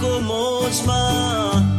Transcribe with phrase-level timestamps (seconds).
[0.00, 1.71] como zma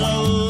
[0.00, 0.49] soul.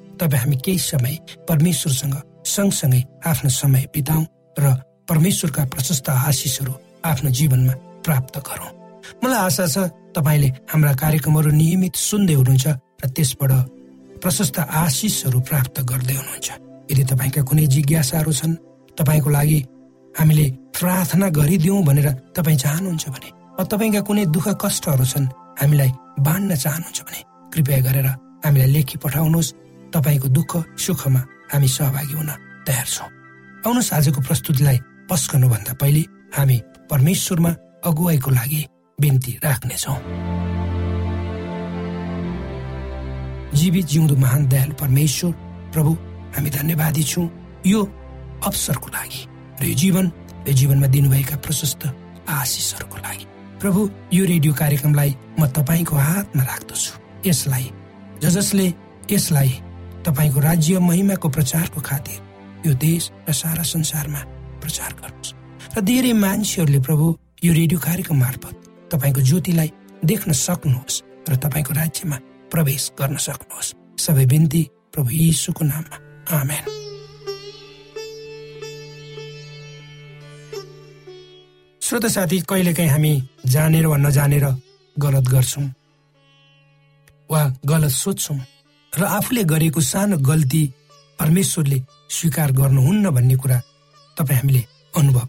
[0.21, 1.15] तपाईँ हामी केही समय
[1.49, 2.15] परमेश्वरसँग
[2.45, 4.25] सँगसँगै आफ्नो समय बिताउँ
[4.57, 4.65] र
[5.09, 6.73] परमेश्वरका प्रशस्त आशिषहरू
[7.05, 7.73] आफ्नो जीवनमा
[8.05, 8.71] प्राप्त गरौँ।
[9.23, 9.77] मलाई आशा छ
[10.15, 12.67] तपाईँले हाम्रा कार्यक्रमहरू नियमित सुन्दै हुनुहुन्छ
[13.01, 13.51] र त्यसबाट
[14.23, 16.49] प्रशस्त आशिषहरू प्राप्त गर्दै हुनुहुन्छ।
[16.91, 18.55] यदि तपाईँका कुनै जिज्ञासाहरू छन्
[18.97, 19.59] तपाईँको लागि
[20.15, 20.45] हामीले
[20.77, 22.07] प्रार्थना गरिदिउँ भनेर
[22.37, 23.29] तपाईँ चाहनुहुन्छ भने
[23.71, 25.27] तपाईँका कुनै दुःख कष्टहरू छन्
[25.61, 25.91] हामीलाई
[26.25, 27.19] बाँड्न चाहनुहुन्छ भने
[27.53, 28.07] कृपया गरेर
[28.45, 29.53] हामीलाई लेखी पठाउनुहोस्।
[29.93, 31.21] तपाईँको दुःख सुखमा
[31.51, 32.29] हामी सहभागी हुन
[32.67, 33.09] तयार छौँ।
[33.65, 34.77] आउनुहोस् आजको प्रस्तुतिलाई
[35.09, 36.03] पस्कनुभन्दा पहिले
[36.35, 36.57] हामी
[36.91, 37.51] परमेश्वरमा
[37.85, 38.61] अगुवाईको लागि
[38.99, 39.95] बिन्ती राख्नेछौ।
[43.59, 45.31] जीवित जिउँदो महान दयालु परमेश्वर
[45.73, 45.91] प्रभु
[46.35, 47.27] हामी धन्यवादी छौँ।
[47.65, 47.79] यो
[48.47, 49.21] अवसरको लागि
[49.61, 50.05] र यो जीवन
[50.47, 51.81] यो जीवनमा दिनुभएका प्रशस्त
[52.29, 53.25] आशिषहरूको लागि।
[53.61, 53.81] प्रभु
[54.13, 56.91] यो रेडियो कार्यक्रमलाई म तपाईँको हातमा राख्दछु।
[57.29, 57.65] यसलाई
[58.21, 58.65] ज जसले
[59.11, 59.51] यसलाई
[60.05, 62.17] तपाईँको राज्य महिमाको प्रचारको खातिर
[62.67, 64.21] यो देश र सारा संसारमा
[64.61, 65.33] प्रचार गर्नुहोस्।
[65.77, 67.05] र धेरै मान्छेहरूले प्रभु
[67.43, 68.55] यो रेडियो कार्यक्रम मार्फत
[68.91, 69.71] तपाईँको ज्योतिलाई
[70.05, 72.17] देख्न सक्नुहोस् र तपाईँको राज्यमा
[72.51, 74.61] प्रवेश गर्न सक्नुहोस्। सबै बिन्ती
[74.93, 75.97] प्रभु यीशुको नाममा।
[76.31, 76.65] आमेन।
[81.81, 83.13] श्रोत साथी कहिलेकाहीँ हामी
[83.45, 84.45] जानेर वा नजानेर
[84.99, 85.67] गलत गर्छौँ
[87.31, 88.39] वा गलत सोध्छौँ
[88.93, 90.63] र आफूले गरेको सानो गल्ती
[91.19, 91.77] परमेश्वरले
[92.09, 93.57] स्वीकार गर्नुहुन्न भन्ने कुरा
[94.17, 94.61] तपाईँ हामीले
[94.97, 95.27] अनुभव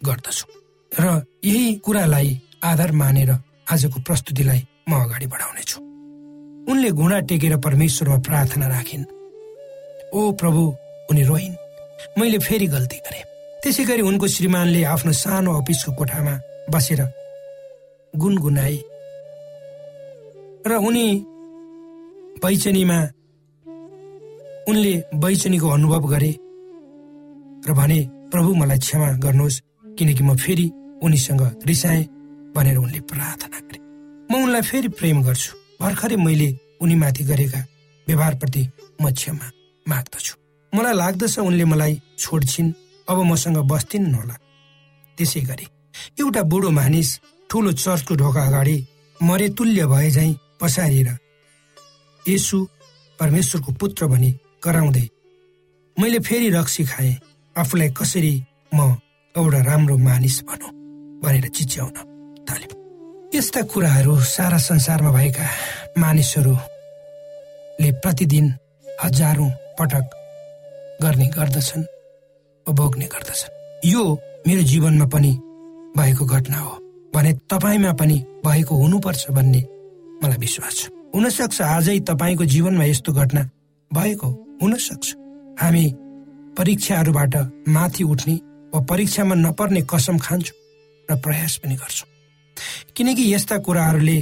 [0.00, 0.50] गर्दछौँ।
[0.92, 1.04] र
[1.44, 2.30] यही कुरालाई
[2.62, 3.30] आधार मानेर
[3.72, 5.78] आजको प्रस्तुतिलाई म अगाडि बढाउनेछु।
[6.70, 9.04] उनले घुँडा टेकेर परमेश्वरमा प्रार्थना राखिन्।
[10.14, 10.62] ओ प्रभु
[11.10, 11.56] उनी रोइन्।
[12.18, 13.24] मैले फेरि गल्ती गरेँ।
[13.62, 16.34] त्यसै गरी उनको श्रीमानले आफ्नो सानो अफिसको कोठामा
[16.70, 17.00] बसेर
[18.14, 18.76] गुनगुनाए
[20.68, 21.06] र उनी
[22.44, 22.98] बैचनीमा
[24.68, 26.30] उनले बैचनीको अनुभव गरे
[27.68, 27.98] र भने
[28.32, 29.60] प्रभु मलाई क्षमा गर्नुहोस्
[29.98, 30.66] किनकि म फेरि
[31.02, 32.04] उनीसँग रिसाएँ
[32.56, 33.78] भनेर उनले प्रार्थना गरे।
[34.30, 36.48] म उनलाई फेरि प्रेम गर्छु। भर्खरै मैले
[36.84, 37.60] उनीमाथि गरेका
[38.06, 38.62] व्यवहारप्रति
[39.00, 39.46] म क्षमा
[39.86, 40.34] माग्दछु।
[40.72, 42.72] मलाई लाग्दछ उनले मलाई छोड्छिन्
[43.08, 44.36] अब मसँग बस्थिन् होला।
[45.18, 45.66] त्यसै गरी
[46.20, 47.08] एउटा बुढो मानिस
[47.50, 48.76] ठुलो चर्चको ढोका अगाडि
[49.20, 51.23] मरे तुल्य भए झैँ पसारिएर
[52.28, 52.58] यसु
[53.18, 54.30] परमेश्वरको पुत्र भनी
[54.62, 55.06] कराउँदै
[55.96, 57.20] मैले फेरि रक्सी खाएँ।
[57.56, 58.34] आफूलाई कसरी
[58.74, 58.78] म
[59.34, 60.72] एउटा राम्रो मानिस भनौँ?
[61.22, 61.96] भनेर चिच्याउन
[62.48, 62.66] थाले।
[63.36, 65.46] यस्ता कुराहरू सारा संसारमा भएका
[65.98, 68.46] मानिसहरूले प्रतिदिन
[69.04, 70.06] हजारौँ पटक
[71.02, 71.84] गर्ने गर्दछन्
[72.66, 73.52] भोग्ने गर्दछन्।
[73.84, 74.02] यो
[74.46, 75.32] मेरो जीवनमा पनि
[75.96, 76.72] भएको घटना हो
[77.14, 78.16] भने तपाईँमा पनि
[78.46, 79.60] भएको हुनुपर्छ भन्ने
[80.22, 80.82] मलाई विश्वास छ।
[81.14, 83.42] हुनसक्छ आजै तपाईँको जीवनमा यस्तो घटना
[83.90, 84.28] भएको
[84.62, 85.06] हुन सक्छ
[85.62, 85.84] हामी
[86.58, 87.34] परीक्षाहरूबाट
[87.76, 88.34] माथि उठ्ने
[88.74, 90.58] वा परीक्षामा नपर्ने कसम खान्छौँ
[91.08, 92.08] र प्रयास पनि गर्छौँ।
[92.96, 94.18] किनकि यस्ता कुराहरूले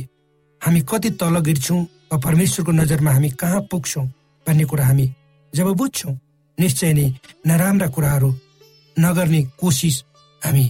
[0.62, 1.80] हामी कति तल गिर्छौँ
[2.12, 4.06] वा परमेश्वरको नजरमा हामी कहाँ पुग्छौँ
[4.46, 5.06] भन्ने कुरा हामी
[5.52, 6.18] जब बुझ्छौँ
[6.58, 7.06] निश्चय नै
[7.46, 8.30] नराम्रा कुराहरू
[8.96, 9.96] नगर्ने कोसिस
[10.42, 10.64] हामी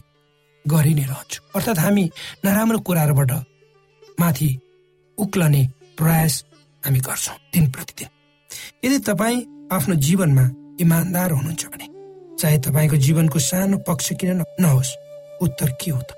[0.64, 2.04] गरि नै रहन्छौँ। अर्थात् हामी
[2.44, 3.32] नराम्रो कुराहरूबाट
[4.20, 4.50] माथि
[5.18, 5.62] उक्लने
[5.98, 6.44] प्रयास
[6.82, 8.08] हामी गर्छौँ दिन प्रतिदिन।
[8.84, 10.44] यदि तपाईँ आफ्नो जीवनमा
[10.80, 11.86] इमान्दार हुनुहुन्छ भने
[12.38, 14.92] चाहे तपाईँको जीवनको सानो पक्ष किन नहोस्
[15.42, 16.10] उत्तर के हो त?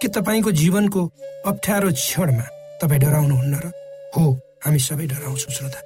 [0.00, 1.00] के तपाईँको जीवनको
[1.46, 2.46] अप्ठ्यारो क्षणमा
[2.82, 3.72] तपाईँ डराउनुहुन्न र
[4.16, 4.24] हो
[4.64, 5.80] हामी सबै डराउँछौँ श्रोता।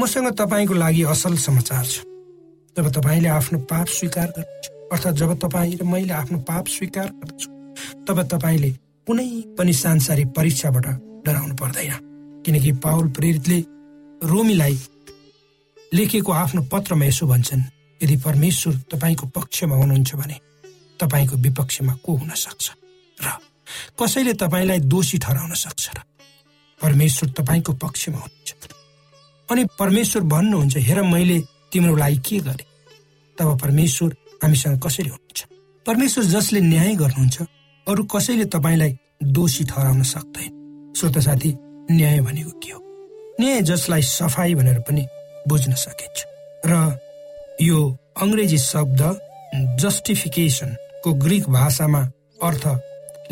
[0.00, 2.04] मसँग तपाईँको लागि असल समाचार छ।
[2.76, 7.48] जब तपाईँले आफ्नो पाप स्वीकार गर्नुहुन्छ अर्थात् जब तपाईँ र मैले आफ्नो पाप स्वीकार गर्दछु
[8.06, 8.70] तब तपाईँले
[9.06, 10.86] कुनै पनि सांसारिक परीक्षाबाट
[11.26, 11.92] डराउनु पर्दैन।
[12.46, 13.58] किनकि पावल प्रेरितले
[14.28, 14.78] रोमीलाई
[15.94, 17.62] लेखेको आफ्नो पत्रमा यसो भन्छन्
[18.02, 20.36] यदि परमेश्वर तपाईँको पक्षमा हुनुहुन्छ भने
[21.00, 22.70] तपाईँको विपक्षमा को हुन सक्छ?
[23.22, 23.26] र
[24.02, 26.02] कसैले तपाईँलाई दोषी ठहराउन सक्छ र
[26.82, 28.54] परमेश्वर तपाईँको पक्षमा हुनुहुन्छ?
[29.50, 31.40] अनि परमेश्वर भन्नुहुन्छ हेर मैले
[31.72, 32.66] तिम्रो लागि के गरे?
[33.38, 35.40] तब परमेश्वर हामीसँग कसरी हुनुहुन्छ?
[35.86, 37.42] परमेश्वर जसले न्याय गर्नुहुन्छ
[37.88, 40.63] अरू कसैले तपाईँलाई दोषी ठहराउन सक्दैन।
[40.96, 41.50] श्रोत साथी
[41.90, 42.78] न्याय भनेको के हो?
[43.40, 45.06] न्याय जसलाई सफाई भनेर पनि
[45.48, 46.18] बुझ्न सकिन्छ
[46.66, 46.72] र
[47.62, 47.78] यो
[48.22, 49.02] अङ्ग्रेजी शब्द
[49.82, 52.02] जस्टिफिकेसनको ग्रिक भाषामा
[52.42, 52.64] अर्थ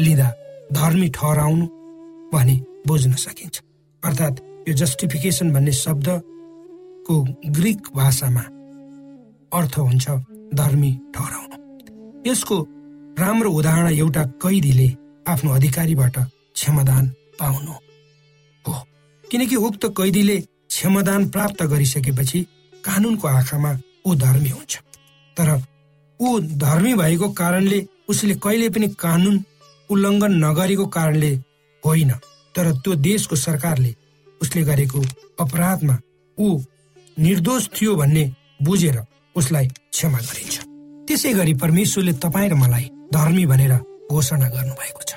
[0.00, 0.28] लिँदा
[0.72, 1.66] धर्मी ठहराउनु
[2.34, 3.56] भनी बुझ्न सकिन्छ।
[4.02, 7.14] अर्थात् यो जस्टिफिकेसन भन्ने शब्दको
[7.58, 8.44] ग्रिक भाषामा
[9.58, 10.06] अर्थ हुन्छ
[10.60, 11.56] धर्मी ठहराउनु।
[12.26, 12.56] यसको
[13.18, 14.88] राम्रो उदाहरण एउटा कैदीले
[15.32, 16.16] आफ्नो अधिकारीबाट
[16.54, 17.04] क्षमादान
[17.42, 17.72] पाउनु
[18.64, 18.74] हो।
[19.24, 22.46] किनकि उक्त कैदीले क्षमादान प्राप्त गरिसकेपछि
[22.84, 23.70] कानुनको आँखामा
[24.06, 24.76] ऊ धर्मी हुन्छ।
[25.36, 25.48] तर
[26.20, 29.36] ऊ धर्मी भएको कारणले उसले कहिले पनि कानुन
[29.90, 31.32] उल्लङ्घन नगरेको कारणले
[31.82, 32.10] होइन।
[32.54, 33.94] तर त्यो देशको सरकारले
[34.40, 35.00] उसले गरेको
[35.40, 35.96] अपराधमा
[36.38, 36.46] ऊ
[37.16, 38.24] निर्दोष थियो भन्ने
[38.62, 38.98] बुझेर
[39.36, 40.56] उसलाई क्षमा गरिन्छ।
[41.08, 43.74] त्यसै गरी परमेश्वरले तपाईँ र मलाई धर्मी भनेर
[44.10, 45.11] घोषणा गर्नुभएको छ।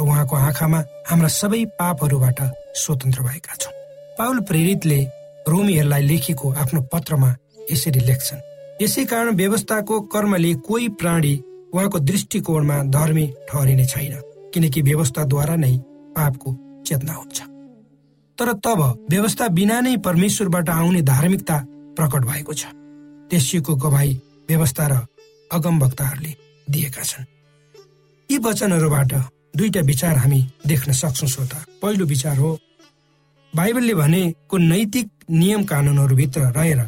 [0.00, 0.78] उहाँको आँखामा
[1.08, 2.40] हाम्रा सबै पापहरूबाट
[2.76, 3.72] स्वतन्त्र भएका छौँ।
[4.18, 5.00] पाउल प्रेरितले
[5.48, 7.30] रोमीहरूलाई लेखेको आफ्नो पत्रमा
[7.70, 8.46] यसरी लेख्छन्
[8.82, 11.34] यसै कारण व्यवस्थाको कर्मले कोही प्राणी
[11.74, 14.14] उहाँको दृष्टिकोणमा धर्मी ठहरिने छैन
[14.54, 15.76] किनकि व्यवस्थाद्वारा नै
[16.16, 16.50] पापको
[16.86, 17.38] चेतना हुन्छ।
[18.38, 18.80] तर तब
[19.10, 21.56] व्यवस्था बिना नै परमेश्वरबाट आउने धार्मिकता
[21.96, 22.64] प्रकट भएको छ।
[23.30, 24.12] त्यसको गवाई
[24.48, 24.94] व्यवस्था र
[25.52, 26.32] अगम वक्ताहरूले
[26.70, 27.24] दिएका छन्।
[28.30, 29.12] यी वचनहरूबाट
[29.54, 32.58] दुईटा विचार हामी देख्न सक्छौँ श्रोता। पहिलो विचार हो
[33.52, 36.80] बाइबलले भनेको नैतिक नियम कानुनहरूभित्र रहेर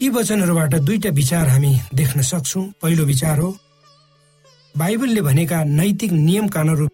[0.00, 3.56] यी वचनहरूबाट दुईटा विचार हामी देख्न सक्छौँ। पहिलो विचार हो
[4.74, 6.86] बाइबलले भनेका नैतिक नियम कानुनहरू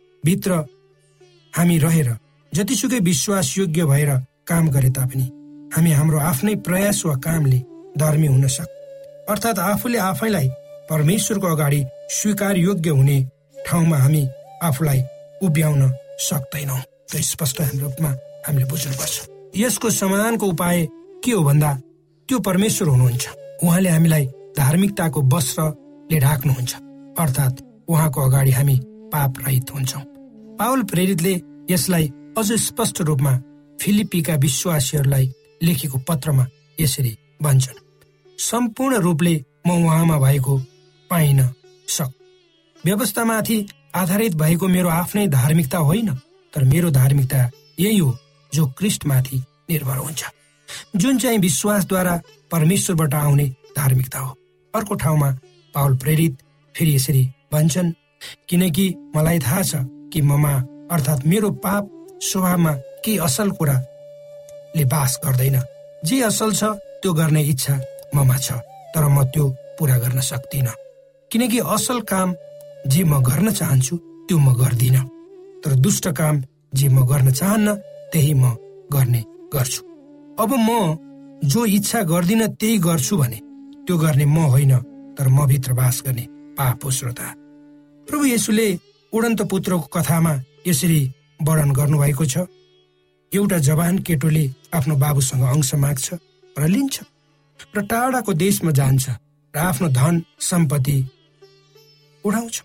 [1.52, 2.08] हामी रहेर
[2.52, 4.10] जतिसुकै विश्वास योग्य भएर
[4.46, 5.26] काम गरे तापनि
[5.74, 7.58] हामी हाम्रो आफ्नै प्रयास वा कामले
[7.98, 10.48] धर्मी हुन सक् अर्थात् आफूले आफैलाई
[10.90, 13.18] परमेश्वरको अगाडि स्वीकार योग्य हुने
[13.66, 14.22] ठाउँमा हामी
[14.62, 15.02] आफूलाई
[15.46, 15.82] उभ्याउन
[16.28, 18.10] सक्दैनौँ त स्पष्ट रूपमा
[18.46, 19.16] हामीले बुझ्नुपर्छ
[19.56, 20.86] यसको समाधानको उपाय
[21.24, 21.70] के हो भन्दा
[22.28, 23.28] त्यो परमेश्वर हुनुहुन्छ।
[23.64, 24.24] उहाँले हामीलाई
[24.56, 26.72] धार्मिकताको वस्त्रले ढाक्नुहुन्छ।
[27.18, 28.76] अर्थात् उहाँको अगाडि हामी
[29.12, 30.02] पाप रहित हुन्छौँ।
[30.58, 31.34] पावल प्रेरितले
[31.70, 33.32] यसलाई अझ स्पष्ट रूपमा
[33.78, 35.30] फिलिपीका विश्वासीहरूलाई
[35.62, 36.46] लेखेको पत्रमा
[36.80, 37.82] यसरी भन्छन्
[38.38, 39.34] सम्पूर्ण रूपले
[39.66, 40.58] म उहाँमा भएको
[41.10, 41.40] पाइन
[41.88, 42.12] सक।
[42.84, 43.58] व्यवस्थामाथि
[43.94, 46.08] आधारित भएको मेरो आफ्नै धार्मिकता होइन
[46.52, 48.16] तर मेरो धार्मिकता यही हो
[48.52, 49.36] जो क्रिस्टमाथि
[49.70, 50.24] निर्भर हुन्छ।
[50.96, 52.20] जुन चाहिँ विश्वासद्वारा
[52.52, 53.46] परमेश्वरबाट आउने
[53.76, 54.36] धार्मिकता हो।
[54.74, 55.30] अर्को ठाउँमा
[55.74, 56.38] पावल प्रेरित
[56.74, 57.22] फेरि यसरी
[57.52, 57.92] भन्छन्
[58.48, 58.86] किनकि
[59.16, 59.74] मलाई थाहा छ
[60.12, 60.54] कि ममा
[60.90, 61.90] अर्थात् मेरो पाप
[62.22, 62.72] स्वभावमा
[63.04, 65.60] केही असल कुराले बास गर्दैन।
[66.04, 66.64] जे असल छ
[67.02, 67.78] त्यो गर्ने इच्छा
[68.14, 68.52] ममा छ
[68.94, 69.48] तर म त्यो
[69.78, 70.68] पुरा गर्न सक्दिन।
[71.30, 72.34] किनकि असल काम
[72.86, 73.96] जे म गर्न चाहन्छु
[74.28, 74.96] त्यो म गर्दिन।
[75.62, 76.42] तर दुष्ट काम
[76.74, 77.74] जे म गर्न चाहन्न
[78.12, 78.44] त्यही म
[78.92, 79.22] गर्ने
[79.54, 79.82] गर्छु।
[80.38, 80.70] अब म
[81.44, 83.38] जो इच्छा गर्दिन त्यही गर्छु भने
[83.86, 84.72] त्यो गर्ने म होइन
[85.16, 86.24] तर म भित्र बास गर्ने
[86.56, 87.26] पाप हो श्रोता।
[88.06, 88.68] प्रभु येसुले
[89.12, 90.34] उडन्त पुत्रको कथामा
[90.66, 91.00] यसरी
[91.42, 92.36] वर्णन गर्नुभएको छ।
[93.32, 96.06] एउटा जवान केटोले आफ्नो बाबुसँग अंश माग्छ
[96.56, 96.94] र लिन्छ
[97.74, 99.04] र टाढाको देशमा जान्छ
[99.54, 100.98] र आफ्नो धन सम्पत्ति
[102.24, 102.56] उडाउँछ।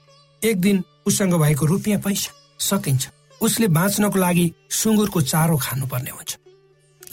[0.46, 3.10] एक दिन उसँग भएको रुपियाँ पैसा सकिन्छ।
[3.42, 6.38] उसले बाँच्नको लागि सुँगुरको चारो खानुपर्ने हुन्छ।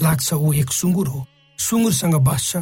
[0.02, 1.26] लाग्छ ऊ एक सुँगुर हो।
[1.58, 2.56] सुँगुरसँग बस्छ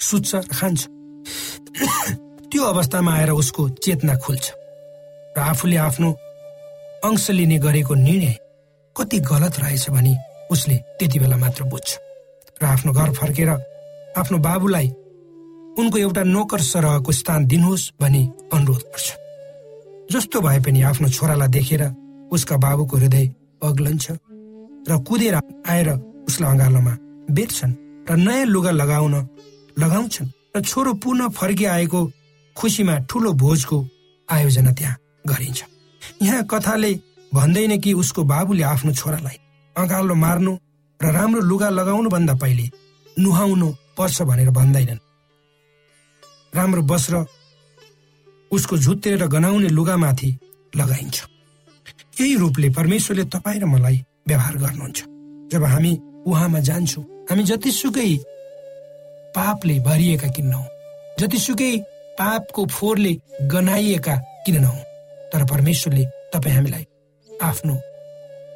[0.00, 0.86] सुत्छ खान्छ।
[2.50, 4.52] त्यो अवस्थामा आएर उसको चेतना खुल्छ।
[5.36, 6.12] र आफूले आफ्नो
[7.04, 8.36] अंश लिने गरेको निर्णय
[8.96, 10.16] कति गलत रहेछ भने
[10.50, 11.98] उसले त्यति बेला मात्र बुझ्छ।
[12.62, 13.48] र आफ्नो घर फर्केर
[14.18, 14.88] आफ्नो बाबुलाई
[15.78, 19.21] उनको एउटा नोकर सरहको स्थान दिनुहोस् भनी अनुरोध गर्छ।
[20.10, 21.82] जस्तो भए पनि आफ्नो छोरालाई देखेर
[22.32, 23.26] उसका बाबुको हृदय
[23.62, 24.06] पग्लन्छ
[24.88, 25.34] र कुदेर
[25.68, 25.88] आएर
[26.28, 26.94] उसलाई अँगालोमा
[27.30, 27.74] बेच्छन्
[28.10, 29.14] र नयाँ लुगा लगाउन
[29.78, 32.00] लगाउँछन् र छोरो पुनः फर्किआएको
[32.56, 33.76] खुसीमा ठुलो भोजको
[34.28, 35.60] आयोजना त्यहाँ गरिन्छ।
[36.22, 36.92] यहाँ कथाले
[37.34, 39.38] भन्दैन कि उसको बाबुले आफ्नो छोरालाई
[39.76, 40.52] अँगालो मार्नु
[41.00, 42.66] र राम्रो लुगा लगाउनु भन्दा पहिले
[43.16, 45.00] नुहाउनु पर्छ भनेर भन्दैनन्।
[46.52, 47.24] राम्रो वस्त्र
[48.52, 50.30] उसको झुत्तेर गनाउने लुगामाथि
[50.76, 51.16] लगाइन्छ।
[52.20, 53.96] यही रूपले परमेश्वरले तपाईँ र मलाई
[54.28, 54.98] व्यवहार गर्नुहुन्छ।
[55.52, 55.92] जब हामी
[56.26, 58.10] उहाँमा जान्छौँ हामी जतिसुकै
[59.36, 60.52] पापले भरिएका किन
[61.20, 61.72] जतिसुकै
[62.18, 63.12] पापको फोहोरले
[63.52, 64.16] गनाइएका
[64.46, 64.82] किन नहौँ
[65.32, 66.84] तर परमेश्वरले तपाईँ हामीलाई
[67.28, 67.74] आफ्नो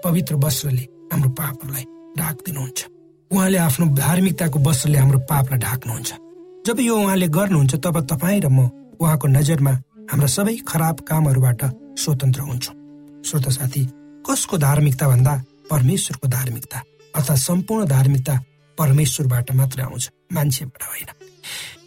[0.04, 1.84] पवित्र वस्त्रले हाम्रो पापहरूलाई
[2.18, 2.80] ढाकिदिनुहुन्छ
[3.30, 6.10] उहाँले आफ्नो धार्मिकताको वस्त्रले हाम्रो पापलाई ढाक्नुहुन्छ।
[6.66, 8.68] जब यो उहाँले गर्नुहुन्छ तब तपाईँ र म
[9.00, 9.72] उहाँको नजरमा
[10.10, 11.62] हाम्रा सबै खराब कामहरूबाट
[11.98, 12.74] स्वतन्त्र हुन्छौँ।
[13.22, 13.82] श्रोत साथी
[14.26, 15.34] कसको धार्मिकता भन्दा
[15.70, 16.78] परमेश्वरको धार्मिकता
[17.14, 18.34] अर्थात् सम्पूर्ण धार्मिकता
[18.78, 21.08] परमेश्वरबाट मात्र आउँछ मान्छेबाट होइन।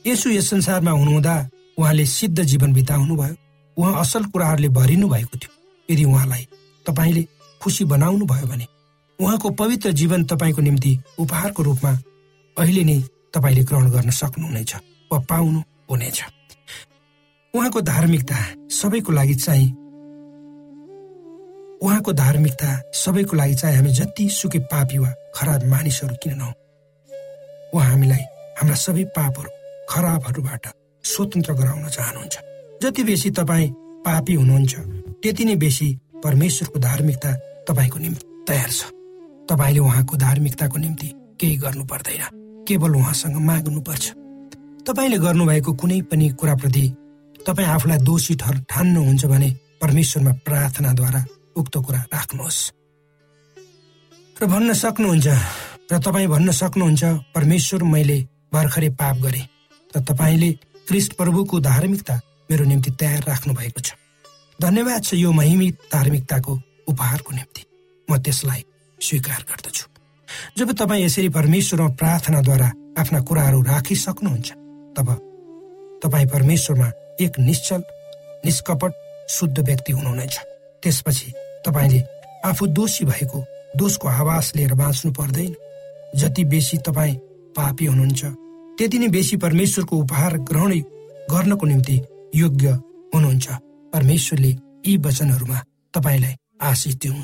[0.07, 1.35] यसो यस संसारमा हुनुहुँदा
[1.77, 3.35] उहाँले सिद्ध जीवन बिताउनु भयो
[3.77, 5.51] उहाँ असल कुराहरूले भरिनु भएको थियो।
[5.89, 6.47] यदि उहाँलाई
[6.85, 7.23] तपाईँले
[7.61, 8.65] खुसी बनाउनु भयो भने
[9.19, 11.91] उहाँको पवित्र जीवन तपाईँको निम्ति उपहारको रूपमा
[12.57, 12.99] अहिले नै
[13.33, 14.75] तपाईँले ग्रहण गर्न सक्नुहुनेछ
[15.11, 15.59] वा पाउनु
[15.91, 16.19] हुनेछ
[17.53, 18.35] उहाँको धार्मिकता
[18.69, 19.69] सबैको लागि चाहिँ
[21.81, 26.53] उहाँको धार्मिकता सबैको लागि चाहिँ हामी जति सुकै पापी वा खराब मानिसहरू किन नहौँ?
[27.73, 28.23] उहाँ हामीलाई
[28.59, 29.49] हाम्रा सबै पापहरू
[29.89, 30.67] खराबहरूबाट
[31.03, 32.37] स्वतन्त्र गराउन चाहनुहुन्छ।
[32.83, 33.73] जति बेसी तपाईँ
[34.05, 34.73] पापी हुनुहुन्छ
[35.23, 35.89] त्यति नै बेसी
[36.23, 37.33] परमेश्वरको धार्मिकता
[37.65, 38.93] तपाईँको निम्ति तयार छ।
[39.49, 42.23] तपाईँले उहाँको धार्मिकताको निम्ति केही गर्नु पर्दैन।
[42.67, 44.13] केवल उहाँसँग माग्नु पर्छ
[44.85, 46.87] तपाईँले गर्नुभएको कुनै पनि कुराप्रति
[47.45, 49.49] तपाईँ आफूलाई दोषी ठर ठान्नुहुन्छ भने
[49.81, 51.21] परमेश्वरमा प्रार्थनाद्वारा
[51.55, 52.59] उक्त कुरा राख्नुहोस्।
[54.41, 55.27] र भन्न सक्नुहुन्छ
[55.91, 57.03] र तपाईँ भन्न सक्नुहुन्छ
[57.35, 58.17] परमेश्वर मैले
[58.53, 59.45] भर्खरै पाप गरेँ
[59.93, 60.49] र तपाईँले
[60.87, 62.15] क्रिस्ट प्रभुको धार्मिकता
[62.49, 63.89] मेरो निम्ति तयार राख्नु भएको छ।
[64.59, 66.53] धन्यवाद छ यो महिमित धार्मिकताको
[66.87, 67.61] उपहारको निम्ति।
[68.07, 68.61] म त्यसलाई
[68.99, 69.85] स्वीकार गर्दछु।
[70.57, 74.49] जब तपाईँ यसरी परमेश्वरमा प्रार्थनाद्वारा आफ्ना कुराहरू राखिसक्नुहुन्छ
[74.97, 75.07] तब
[76.03, 76.89] तपाईँ परमेश्वरमा
[77.21, 77.83] एक निश्चल
[78.45, 78.91] निष्कपट
[79.29, 80.39] शुद्ध व्यक्ति हुनुहुनेछ।
[80.83, 81.33] त्यसपछि
[81.65, 82.03] तपाईँले
[82.45, 83.45] आफू दोषी भएको
[83.77, 85.55] दोषको आवास लिएर बाँच्नु पर्दैन।
[86.15, 87.15] जति बेसी तपाईँ
[87.55, 88.25] पापी हुनुहुन्छ
[88.77, 90.79] त्यति नै बेसी परमेश्वरको उपहार ग्रहण
[91.31, 92.01] गर्नको निम्ति
[92.35, 92.69] योग्य
[93.15, 93.47] हुनुहुन्छ।
[93.93, 94.49] परमेश्वरले
[94.87, 95.59] यी वचनहरूमा
[95.93, 97.23] तपाईँलाई आशिष दिउन्।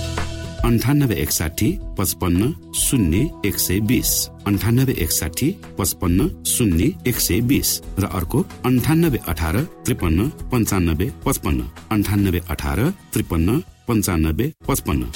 [0.71, 4.27] अन्ठानब्बे एकसाठी पचपन्न शून्य एक सय बिस.
[4.47, 7.81] अन्ठानब्बे एकसाठी पचपन्न शून्य एक सय बिस.
[7.99, 11.61] र अर्को अन्ठानब्बे अठार त्रिपन्न पन्चानब्बे पचपन्न.
[11.91, 15.11] अन्ठानब्बे अठार त्रिपन्न पन्चानब्बे पचपन्न.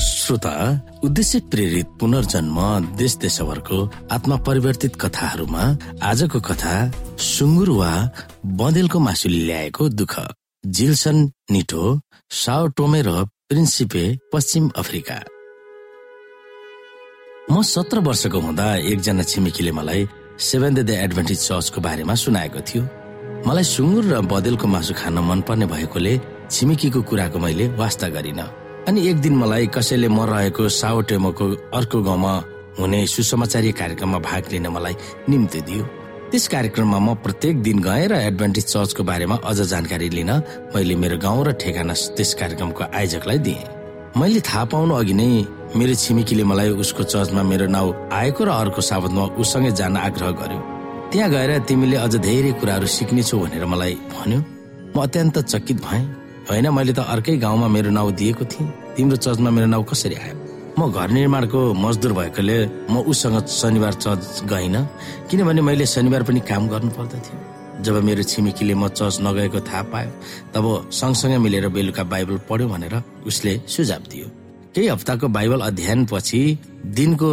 [0.00, 2.58] श्रोता उद्देश्य प्रेरित पुनर्जन्म
[2.96, 8.10] देश देशभरको आत्मा परिवर्तित कथाहरूमा आजको कथा सुँगुर वा
[8.46, 10.32] बँदेलको मासुले ल्याएको दुःख।
[10.66, 14.00] जिल्सन निटो साओ टोमे र प्रिन्सिपे
[14.32, 15.14] पश्चिम अफ्रिका।
[17.50, 20.04] म सत्र वर्षको हुँदा एकजना छिमेकीले मलाई
[20.36, 22.82] सेभेन द एडभान्टेज चर्चको बारेमा सुनाएको थियो।
[23.48, 26.12] मलाई सुँगुर र बदेलको मासु खान मनपर्ने भएकोले
[26.52, 28.40] छिमेकीको कुराको मैले वास्ता गरिन।
[28.84, 32.34] अनि एक दिन मलाई कसैले म रहेको साओटेमोको अर्को गाउँमा
[32.78, 34.94] हुने सुसमाचारी कार्यक्रममा भाग लिन मलाई
[35.28, 35.84] निम्ति दियो।
[36.28, 40.30] त्यस कार्यक्रममा म प्रत्येक दिन गएँ र एडभान्टेज चर्चको बारेमा अझ जानकारी लिन
[40.76, 43.64] मैले मेरो गाउँ र ठेगाना त्यस कार्यक्रमको आयोजकलाई दिएँ।
[44.12, 45.28] मैले थाहा पाउनु अघि नै
[45.72, 50.60] मेरो छिमेकीले मलाई उसको चर्चमा मेरो नाउँ आएको र अर्को साबतमा उसँगै जान आग्रह गर्यो।
[51.12, 54.40] त्यहाँ गएर तिमीले अझ धेरै कुराहरू सिक्नेछौ भनेर मलाई भन्यो।
[54.92, 56.04] म अत्यन्त चकित भएँ।
[56.52, 60.36] होइन मैले त अर्कै गाउँमा मेरो नाउँ दिएको थिएँ। तिम्रो चर्चमा मेरो नाउँ कसरी आयो?
[60.78, 62.58] म घर निर्माणको मजदुर भएकोले
[62.90, 64.82] म उसँग शनिबार चर्च गइनँ
[65.30, 67.36] किनभने मैले शनिबार पनि काम गर्नु पर्दथ्यो।
[67.82, 70.10] जब मेरो छिमेकीले म चर्च नगएको थाहा पायो
[70.54, 72.94] तब सँगसँगै मिलेर बेलुका बाइबल पढ्यो भनेर
[73.26, 74.26] उसले सुझाव दियो।
[74.74, 76.40] केही हप्ताको बाइबल अध्ययन पछि
[76.98, 77.30] दिनको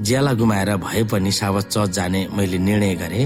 [0.00, 3.22] ज्याला गुमाएर भए पनि सावत चर्च जाने मैले निर्णय गरे।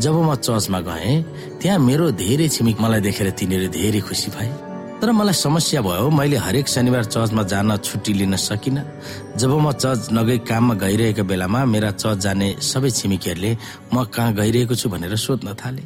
[0.00, 1.22] जब म चर्चमा गएँ
[1.60, 4.48] त्यहाँ मेरो धेरै छिमेक मलाई देखेर तिनीहरू धेरै खुसी भए।
[5.00, 8.82] तर मलाई समस्या भयो। मैले हरेक शनिबार चर्चमा जान छुट्टी लिन सकिनँ।
[9.36, 13.50] जब म चर्च नगई काममा गइरहेको बेलामा मेरा चर्च जाने सबै छिमेकीहरूले
[13.92, 15.82] म कहाँ गइरहेको छु भनेर सोध्न थाले।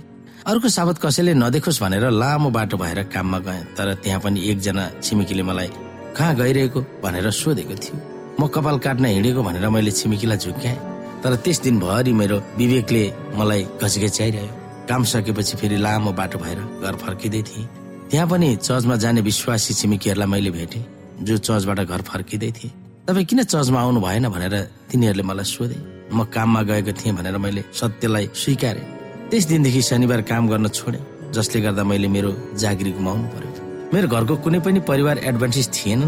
[0.46, 5.42] अर्को साबत कसैले नदेखोस् भनेर लामो बाटो भएर काममा गएँ तर त्यहाँ पनि एकजना छिमेकीले
[5.42, 5.70] मलाई
[6.16, 7.96] कहाँ गइरहेको भनेर सोधेको थियो।
[8.38, 10.78] म कपाल काट्न हिँडेको भनेर मैले छिमेकीलाई झुक्याएँ
[11.24, 14.52] तर त्यस दिनभरि मेरो विवेकले मलाई घचघच्याइरह्यो
[14.88, 17.66] काम सकेपछि फेरि लामो बाटो भएर घर फर्किँदै थिएँ।
[18.10, 20.84] त्यहाँ पनि चर्चमा जाने विश्वासी छिमेकीहरूलाई मैले भेटेँ
[21.28, 22.70] जो चर्चबाट घर फर्किँदै थिए।
[23.04, 24.54] तपाईँ किन चर्चमा आउनु भएन भनेर
[24.88, 25.76] तिनीहरूले मलाई सोधे।
[26.08, 28.82] म काममा गएको थिएँ भनेर मैले सत्यलाई स्वीकारे।
[29.28, 31.00] त्यस दिनदेखि शनिबार काम गर्न छोडे
[31.36, 33.50] जसले गर्दा मैले मेरो जागिरी गुमाउनु पर्यो।
[33.92, 36.00] मेरो घरको कुनै पनि परिवार एडभान्टेज थिएन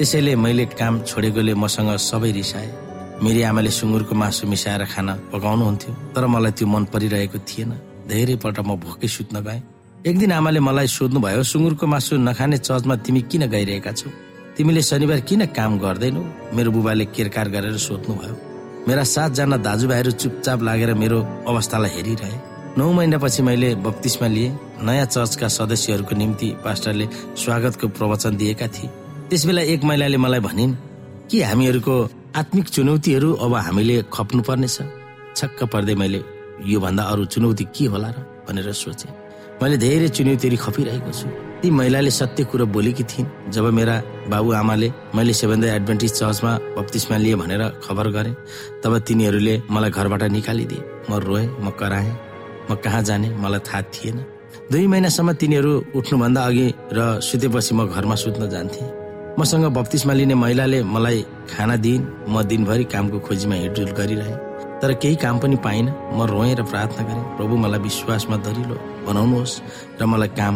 [0.00, 2.68] त्यसैले मैले काम छोडेकोले मसँग सबै रिसाए।
[3.20, 7.70] मेरी आमाले सुँगुरको मासु मिसाएर खाना पकाउनुहुन्थ्यो तर मलाई त्यो मन परिरहेको थिएन।
[8.08, 9.60] धेरैपल्ट म भोकै सुत्न गएँ।
[10.06, 14.10] एक दिन आमाले मलाई सोध्नुभयो सुँगुरको मासु नखाने चर्चमा तिमी किन गइरहेका छौ?
[14.58, 16.22] तिमीले शनिबार किन काम गर्दैनौ?
[16.54, 18.34] मेरो बुबाले केरकार गरेर सोध्नुभयो।
[18.88, 22.38] मेरा सातजना दाजुभाइहरू चुपचाप लागेर मेरो अवस्थालाई हेरिरहे।
[22.78, 24.50] नौ महिनापछि मैले बत्तिसमा लिए
[24.82, 27.06] नयाँ चर्चका सदस्यहरूको निम्ति पास्टरले
[27.38, 28.90] स्वागतको प्रवचन दिएका थिए।
[29.30, 30.74] त्यसबेला एक महिलाले मलाई भनिन्
[31.30, 31.94] कि हामीहरूको
[32.36, 34.78] आत्मिक चुनौतीहरू अब हामीले खप्नु पर्नेछ
[35.38, 36.20] छक्क पर्दै मैले
[36.66, 38.26] योभन्दा अरू चुनौती के होला र?
[38.50, 39.21] भनेर सोचेँ।
[39.60, 41.26] मैले धेरै चुनौतीहरू खपिरहेको छु।
[41.60, 43.96] ती महिलाले सत्य कुरो बोलेकी थिइन्। जब मेरा
[44.30, 48.34] बाबुआमाले मैले सेभेन एडभेन्टिज चर्चमा बत्तिसमा लिए भनेर खबर गरेँ
[48.82, 52.12] तब तिनीहरूले मलाई घरबाट निकालिदिए। म रोएँ म कराएँ
[52.70, 54.18] म कहाँ जाने मलाई थाहा थिएन।
[54.70, 58.88] दुई महिनासम्म तिनीहरू उठ्नुभन्दा अघि र सुतेपछि म घरमा सुत्न जान्थेँ।
[59.38, 61.18] मसँग बत्तिसमा लिने महिलाले मलाई
[61.50, 64.36] खाना दिइन्। म दिनभरि कामको खोजीमा हिँडडुल गरिरहेँ।
[64.82, 69.54] तर केही काम पनि पाइनँ। म रोएँ र प्रार्थना गरेँ प्रभु मलाई विश्वासमा दरिलो बनाउनुहोस्
[70.00, 70.54] र मलाई काम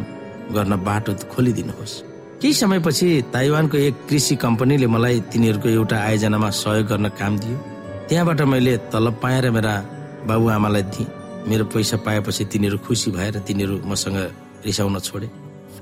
[0.54, 1.94] गर्न बाटो खोलिदिनुहोस्।
[2.40, 7.56] केही समयपछि ताइवानको एक कृषि कम्पनीले मलाई तिनीहरूको एउटा आयोजनामा सहयोग गर्न काम दियो।
[8.08, 9.74] त्यहाँबाट मैले तलब पाएँ र मेरा
[10.28, 11.08] बाबुआमालाई दिएँ।
[11.48, 14.18] मेरो पैसा पाएपछि तिनीहरू खुसी भएर तिनीहरू मसँग
[14.66, 15.28] रिसाउन छोडे।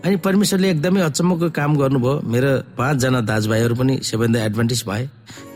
[0.04, 5.08] अनि परमेश्वरले एकदमै अचम्मको काम गर्नुभयो। मेरो पाँचजना दाजुभाइहरू पनि सेभेन द एडभान्टेज भए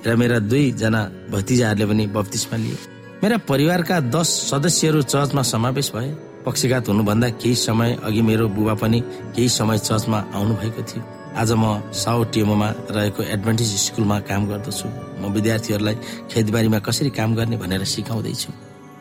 [0.07, 1.01] र मेरा दुईजना
[1.33, 2.77] भतिजाहरूले पनि बत्तिसमा लिए।
[3.23, 6.09] मेरा परिवारका दस सदस्यहरू चर्चमा समावेश भए।
[6.49, 9.01] पक्षघात हुनुभन्दा केही समय अघि मेरो बुबा पनि
[9.37, 11.03] केही समय चर्चमा आउनु भएको थियो।
[11.37, 14.89] आज म साउ टेमोमा रहेको एडभान्टेज स्कुलमा काम गर्दछु।
[15.21, 15.97] म विद्यार्थीहरूलाई
[16.33, 18.51] खेतबारीमा कसरी काम गर्ने भनेर सिकाउँदैछु।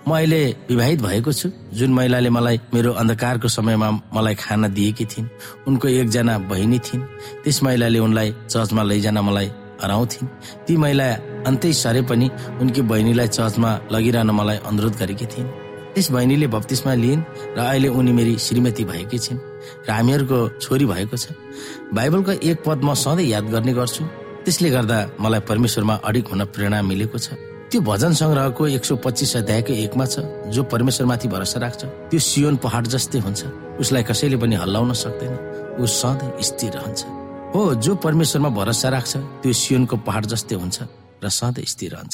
[0.07, 5.27] म अहिले विवाहित भएको छु। जुन महिलाले मलाई मेरो अन्धकारको समयमा मलाई खाना दिएकी थिइन्
[5.67, 7.03] उनको एकजना बहिनी थिइन्
[7.43, 9.47] त्यस महिलाले उनलाई चर्चमा लैजान मलाई
[9.83, 10.27] हराउँथिन्
[10.67, 11.07] ती महिला
[11.47, 12.27] अन्तै सरे पनि
[12.62, 15.66] उनकी बहिनीलाई चर्चमा लगिरहन मलाई अनुरोध गरेकी थिइन्।
[15.97, 17.21] त्यस बहिनीले बत्तिसमा लिइन्
[17.57, 19.41] र अहिले उनी मेरी श्रीमती भएकी छिन्
[19.81, 21.33] र हामीहरूको छोरी भएको छ।
[21.89, 24.03] बाइबलको एक पद म सधैँ याद गर्ने गर्छु।
[24.45, 27.33] त्यसले गर्दा मलाई परमेश्वरमा अडिक हुन प्रेरणा मिलेको छ।
[27.73, 30.21] त्यो भजन सङ्ग्रहको एक सौ पच्चिस अध्यायको एकमा छ
[30.53, 31.81] जो परमेश्वरमाथि भरोसा राख्छ।
[32.13, 33.41] त्यो सियोन पहाड जस्तै हुन्छ।
[33.81, 35.33] उसलाई कसैले पनि हल्लाउन सक्दैन।
[35.81, 37.01] ऊ सधैँ स्थिर रहन्छ।
[37.57, 40.77] हो जो परमेश्वरमा भरोसा राख्छ त्यो सियोनको पहाड जस्तै हुन्छ
[41.25, 42.13] र सधैँ स्थिर रहन्छ।